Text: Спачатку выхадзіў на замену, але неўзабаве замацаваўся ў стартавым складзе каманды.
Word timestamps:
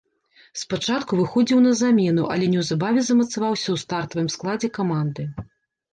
Спачатку 0.61 1.19
выхадзіў 1.19 1.59
на 1.67 1.73
замену, 1.83 2.23
але 2.35 2.45
неўзабаве 2.53 3.01
замацаваўся 3.11 3.63
ў 3.63 3.77
стартавым 3.85 4.33
складзе 4.37 4.67
каманды. 4.79 5.23